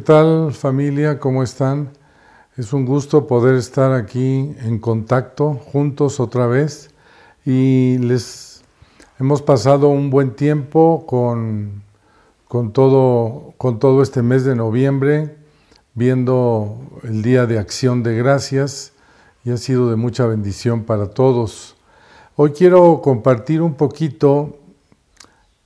[0.00, 1.20] tal familia?
[1.20, 1.90] ¿Cómo están?
[2.56, 6.90] Es un gusto poder estar aquí en contacto juntos otra vez
[7.44, 8.62] y les
[9.20, 11.82] hemos pasado un buen tiempo con,
[12.48, 15.36] con, todo, con todo este mes de noviembre,
[15.94, 18.92] viendo el Día de Acción de Gracias
[19.44, 21.76] y ha sido de mucha bendición para todos.
[22.36, 24.58] Hoy quiero compartir un poquito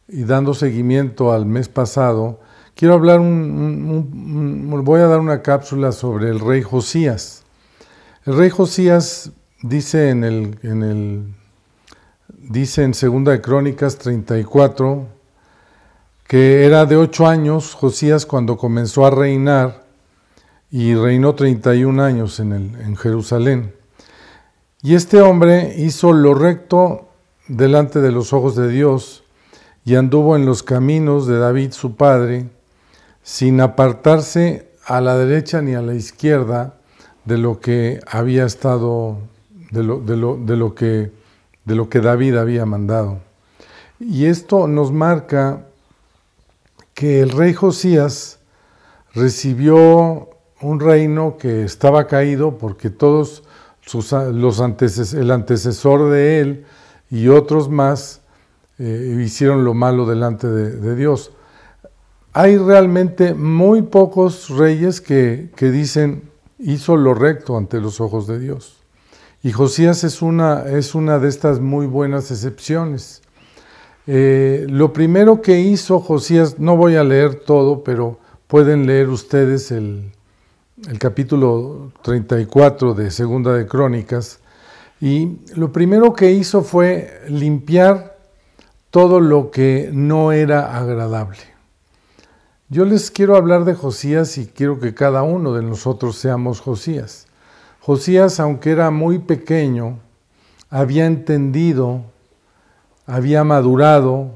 [0.08, 2.40] y dando seguimiento al mes pasado,
[2.78, 7.42] quiero hablar, un, voy a dar una cápsula sobre el rey Josías.
[8.24, 9.32] El rey Josías
[9.62, 11.34] dice en el,
[12.28, 15.08] dice en Segunda de Crónicas 34
[16.28, 19.84] que era de ocho años Josías cuando comenzó a reinar
[20.70, 23.74] y reinó 31 años en Jerusalén.
[24.82, 27.08] Y este hombre hizo lo recto
[27.48, 29.24] delante de los ojos de Dios
[29.84, 32.50] y anduvo en los caminos de David su padre,
[33.28, 36.76] sin apartarse a la derecha ni a la izquierda
[37.26, 39.18] de lo que había estado,
[39.70, 40.16] de lo, de
[40.56, 41.12] lo, que,
[41.66, 43.18] de lo que David había mandado.
[44.00, 45.66] Y esto nos marca
[46.94, 48.38] que el rey Josías
[49.12, 50.30] recibió
[50.62, 53.44] un reino que estaba caído porque todos
[53.82, 56.64] sus, los el antecesor de él
[57.10, 58.22] y otros más
[58.78, 61.32] eh, hicieron lo malo delante de, Dios.
[62.32, 68.76] Hay realmente muy pocos reyes que, dicen hizo lo recto ante los ojos de Dios.
[69.42, 73.22] Y Josías es una, es una de estas muy buenas excepciones.
[74.06, 79.70] Eh, lo primero que hizo Josías, no voy a leer todo, pero pueden leer ustedes
[79.70, 80.12] el,
[80.88, 84.40] el capítulo 34 de Segunda de Crónicas.
[85.00, 88.18] Y lo primero que hizo fue limpiar
[88.90, 91.57] todo lo que no era agradable.
[92.70, 97.26] Yo les quiero hablar de Josías y quiero que cada uno de nosotros seamos Josías.
[97.80, 100.00] Josías, aunque era muy pequeño,
[100.68, 102.02] había entendido,
[103.06, 104.32] había madurado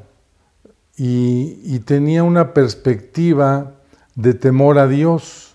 [0.96, 3.74] y, tenía una perspectiva
[4.14, 5.54] de temor a Dios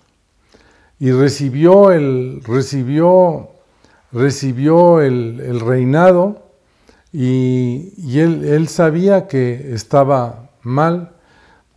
[0.99, 3.49] y recibió el, recibió,
[4.11, 6.43] recibió el, reinado
[7.11, 11.16] y, él, sabía que estaba mal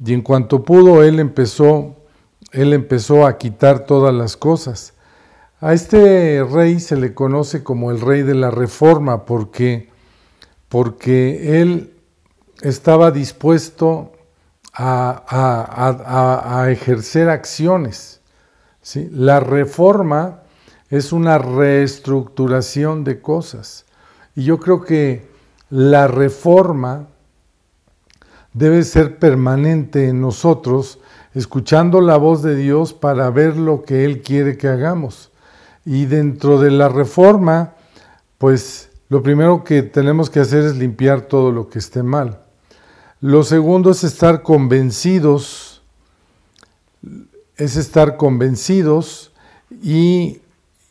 [0.05, 1.97] y en cuanto pudo él empezó,
[2.53, 4.95] él empezó a quitar todas las cosas.
[5.61, 9.91] A este rey se le conoce como el rey de la reforma porque,
[10.71, 11.93] porque él
[12.63, 14.13] estaba dispuesto
[14.73, 18.23] a, ejercer acciones.
[18.81, 19.09] ¿sí?
[19.13, 20.43] La reforma
[20.89, 23.85] es una reestructuración de cosas.
[24.35, 25.29] Y yo creo que
[25.69, 27.09] la reforma
[28.53, 30.99] debe ser permanente en nosotros,
[31.35, 35.31] escuchando la voz de Dios para ver lo que Él quiere que hagamos.
[35.85, 37.75] Y dentro de la reforma,
[38.39, 42.41] pues lo primero que tenemos que hacer es limpiar todo lo que esté mal.
[43.21, 45.83] Lo segundo es estar convencidos,
[47.57, 49.33] es estar convencidos
[49.83, 50.41] y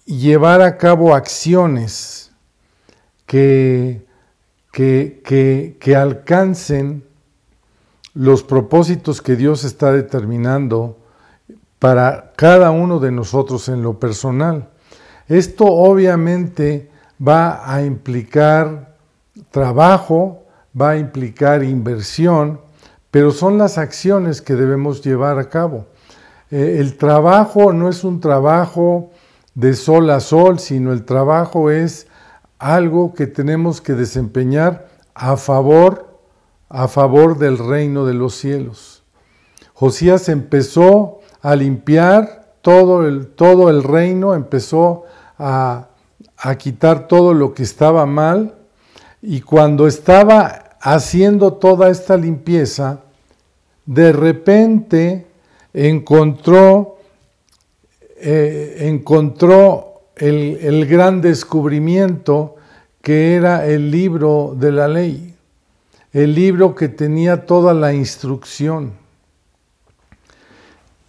[0.05, 2.31] llevar a cabo acciones
[3.25, 4.05] que,
[4.71, 7.03] que, que, alcancen
[8.13, 10.97] los propósitos que Dios está determinando
[11.79, 14.69] para cada uno de nosotros en lo personal.
[15.27, 16.89] Esto obviamente
[17.25, 18.95] va a implicar
[19.51, 20.43] trabajo,
[20.79, 22.59] va a implicar inversión,
[23.11, 25.87] pero son las acciones que debemos llevar a cabo.
[26.51, 29.11] Eh, el trabajo no es un trabajo
[29.55, 32.07] de sol a sol, sino el trabajo es
[32.59, 36.08] algo que tenemos que desempeñar a favor,
[36.69, 39.03] a favor del reino de los cielos.
[39.73, 45.05] Josías empezó a limpiar todo el, todo el reino, empezó
[45.37, 45.87] a,
[46.37, 48.55] a quitar todo lo que estaba mal
[49.21, 52.99] y cuando estaba haciendo toda esta limpieza,
[53.85, 55.27] de repente
[55.73, 56.97] encontró,
[58.17, 62.55] eh, encontró el, gran descubrimiento
[63.01, 65.35] que era el libro de la ley,
[66.13, 68.93] el libro que tenía toda la instrucción.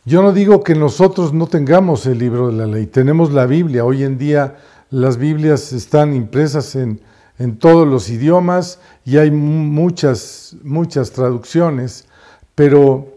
[0.05, 3.85] Yo no digo que nosotros no tengamos el libro de la ley, tenemos la Biblia.
[3.85, 4.57] Hoy en día
[4.91, 7.01] las Biblias están impresas en,
[7.39, 12.07] en todos los idiomas y hay muchas, muchas traducciones,
[12.55, 13.09] pero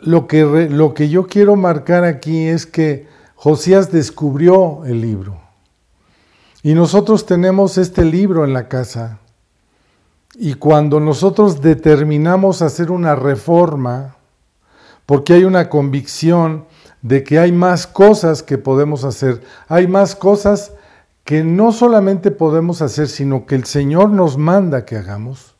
[0.00, 5.40] lo que, lo que yo quiero marcar aquí es que Josías descubrió el libro.
[6.62, 9.20] Y nosotros tenemos este libro en la casa.
[10.38, 14.16] Y cuando nosotros determinamos hacer una reforma,
[15.06, 16.66] porque hay una convicción
[17.00, 20.72] de que hay más cosas que podemos hacer, hay más cosas
[21.24, 25.56] que no solamente podemos hacer, sino que el Señor nos manda que hagamos.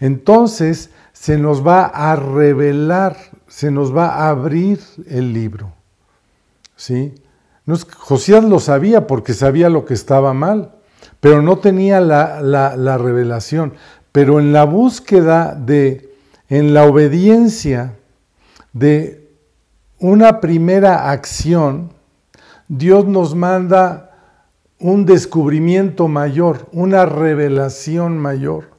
[0.00, 3.16] Entonces se nos va a revelar,
[3.48, 5.72] se nos va a abrir el libro.
[6.76, 7.14] ¿Sí?
[7.96, 10.74] Josías lo sabía porque sabía lo que estaba mal,
[11.24, 13.72] pero no tenía la, la revelación.
[14.12, 16.14] Pero en la búsqueda de,
[16.50, 17.94] en la obediencia
[18.74, 19.26] de
[19.98, 21.94] una primera acción,
[22.68, 24.10] Dios nos manda
[24.78, 28.72] un descubrimiento mayor, una revelación mayor.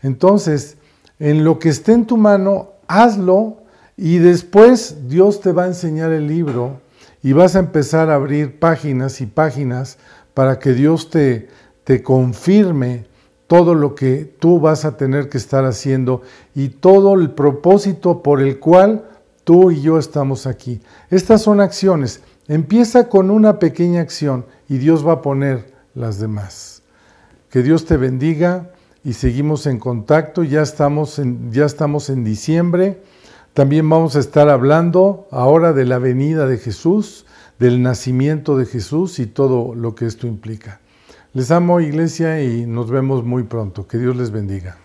[0.00, 0.78] Entonces,
[1.18, 3.58] en lo que esté en tu mano, hazlo
[3.98, 6.80] y después Dios te va a enseñar el libro
[7.22, 9.98] y vas a empezar a abrir páginas y páginas
[10.32, 11.48] para que Dios te,
[11.90, 13.06] te confirme
[13.48, 16.22] todo lo que tú vas a tener que estar haciendo
[16.54, 19.08] y todo el propósito por el cual
[19.42, 20.80] tú y yo estamos aquí.
[21.10, 22.22] Estas son acciones.
[22.46, 26.84] Empieza con una pequeña acción y Dios va a poner las demás.
[27.50, 28.70] Que Dios te bendiga
[29.02, 30.44] y seguimos en contacto.
[30.44, 33.02] Ya estamos en, ya estamos en diciembre.
[33.52, 37.26] También vamos a estar hablando ahora de la venida de Jesús,
[37.58, 40.79] del nacimiento de Jesús y todo lo que esto implica.
[41.32, 43.86] Les amo iglesia y nos vemos muy pronto.
[43.86, 44.79] Que Dios les bendiga.